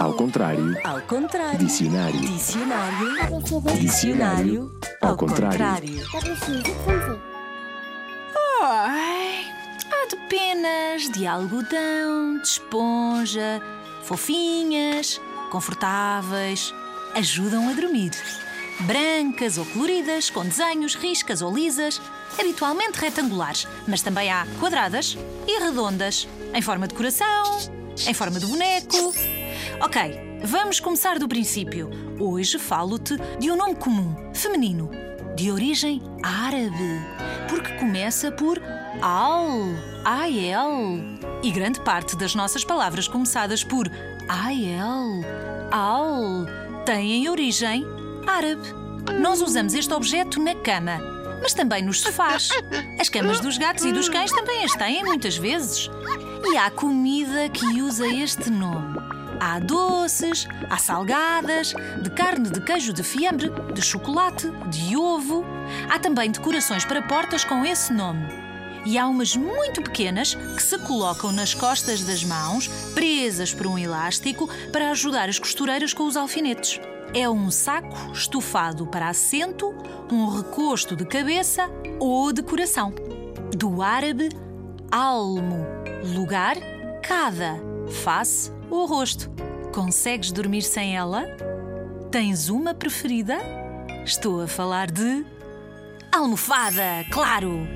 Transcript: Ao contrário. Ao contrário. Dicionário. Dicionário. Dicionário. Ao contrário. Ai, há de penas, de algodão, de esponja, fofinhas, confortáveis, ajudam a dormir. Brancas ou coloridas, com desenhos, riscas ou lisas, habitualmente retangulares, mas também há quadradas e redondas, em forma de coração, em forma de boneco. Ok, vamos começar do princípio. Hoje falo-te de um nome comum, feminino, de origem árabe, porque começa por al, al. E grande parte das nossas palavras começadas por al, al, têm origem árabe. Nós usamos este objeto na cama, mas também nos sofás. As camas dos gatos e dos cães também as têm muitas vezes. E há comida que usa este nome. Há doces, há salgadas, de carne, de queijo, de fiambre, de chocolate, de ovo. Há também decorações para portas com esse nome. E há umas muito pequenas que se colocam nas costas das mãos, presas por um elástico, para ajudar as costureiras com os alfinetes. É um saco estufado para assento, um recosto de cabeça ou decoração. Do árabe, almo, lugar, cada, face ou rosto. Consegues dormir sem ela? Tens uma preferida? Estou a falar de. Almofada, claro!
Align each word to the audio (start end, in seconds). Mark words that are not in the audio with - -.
Ao 0.00 0.14
contrário. 0.14 0.76
Ao 0.84 1.00
contrário. 1.02 1.58
Dicionário. 1.58 2.20
Dicionário. 2.20 3.42
Dicionário. 3.78 4.80
Ao 5.00 5.16
contrário. 5.16 6.02
Ai, 8.62 9.44
há 9.90 10.06
de 10.08 10.16
penas, 10.28 11.08
de 11.10 11.26
algodão, 11.26 12.38
de 12.38 12.48
esponja, 12.48 13.62
fofinhas, 14.02 15.20
confortáveis, 15.50 16.74
ajudam 17.14 17.68
a 17.68 17.72
dormir. 17.72 18.10
Brancas 18.80 19.56
ou 19.56 19.64
coloridas, 19.66 20.30
com 20.30 20.42
desenhos, 20.42 20.94
riscas 20.94 21.42
ou 21.42 21.54
lisas, 21.54 22.00
habitualmente 22.38 22.98
retangulares, 22.98 23.68
mas 23.86 24.02
também 24.02 24.30
há 24.32 24.46
quadradas 24.58 25.16
e 25.46 25.60
redondas, 25.62 26.26
em 26.52 26.62
forma 26.62 26.88
de 26.88 26.94
coração, 26.94 27.79
em 28.06 28.14
forma 28.14 28.38
de 28.38 28.46
boneco. 28.46 29.14
Ok, 29.80 30.40
vamos 30.44 30.80
começar 30.80 31.18
do 31.18 31.28
princípio. 31.28 31.90
Hoje 32.18 32.58
falo-te 32.58 33.16
de 33.38 33.50
um 33.50 33.56
nome 33.56 33.74
comum, 33.74 34.14
feminino, 34.34 34.90
de 35.36 35.50
origem 35.50 36.02
árabe, 36.22 37.00
porque 37.48 37.72
começa 37.74 38.30
por 38.32 38.60
al, 39.02 39.50
al. 40.04 40.72
E 41.42 41.50
grande 41.50 41.80
parte 41.80 42.16
das 42.16 42.34
nossas 42.34 42.64
palavras 42.64 43.08
começadas 43.08 43.64
por 43.64 43.90
al, 44.28 45.70
al, 45.70 46.46
têm 46.84 47.28
origem 47.28 47.84
árabe. 48.26 48.62
Nós 49.20 49.40
usamos 49.40 49.74
este 49.74 49.92
objeto 49.92 50.40
na 50.40 50.54
cama, 50.54 50.98
mas 51.42 51.54
também 51.54 51.82
nos 51.82 52.00
sofás. 52.00 52.50
As 52.98 53.08
camas 53.08 53.40
dos 53.40 53.56
gatos 53.56 53.84
e 53.84 53.92
dos 53.92 54.08
cães 54.08 54.30
também 54.30 54.64
as 54.64 54.72
têm 54.72 55.02
muitas 55.04 55.36
vezes. 55.36 55.90
E 56.44 56.56
há 56.56 56.70
comida 56.70 57.48
que 57.48 57.82
usa 57.82 58.06
este 58.06 58.50
nome. 58.50 58.98
Há 59.38 59.58
doces, 59.58 60.46
há 60.68 60.78
salgadas, 60.78 61.74
de 62.02 62.10
carne, 62.10 62.50
de 62.50 62.60
queijo, 62.60 62.92
de 62.92 63.02
fiambre, 63.02 63.50
de 63.72 63.82
chocolate, 63.82 64.50
de 64.68 64.96
ovo. 64.96 65.44
Há 65.88 65.98
também 65.98 66.30
decorações 66.30 66.84
para 66.84 67.02
portas 67.02 67.44
com 67.44 67.64
esse 67.64 67.92
nome. 67.92 68.26
E 68.84 68.98
há 68.98 69.06
umas 69.06 69.36
muito 69.36 69.82
pequenas 69.82 70.34
que 70.34 70.62
se 70.62 70.78
colocam 70.78 71.30
nas 71.30 71.52
costas 71.54 72.02
das 72.02 72.24
mãos, 72.24 72.68
presas 72.94 73.52
por 73.52 73.66
um 73.66 73.78
elástico, 73.78 74.48
para 74.72 74.90
ajudar 74.90 75.28
as 75.28 75.38
costureiras 75.38 75.92
com 75.92 76.06
os 76.06 76.16
alfinetes. 76.16 76.80
É 77.12 77.28
um 77.28 77.50
saco 77.50 78.12
estufado 78.12 78.86
para 78.86 79.08
assento, 79.08 79.74
um 80.10 80.26
recosto 80.28 80.96
de 80.96 81.04
cabeça 81.04 81.68
ou 81.98 82.32
decoração. 82.32 82.92
Do 83.56 83.82
árabe, 83.82 84.30
almo, 84.90 85.64
lugar, 86.14 86.56
cada, 87.02 87.56
face 88.02 88.52
ou 88.68 88.86
rosto. 88.86 89.30
Consegues 89.72 90.32
dormir 90.32 90.62
sem 90.62 90.96
ela? 90.96 91.26
Tens 92.10 92.48
uma 92.48 92.74
preferida? 92.74 93.38
Estou 94.04 94.42
a 94.42 94.48
falar 94.48 94.90
de. 94.90 95.24
Almofada, 96.10 97.04
claro! 97.12 97.68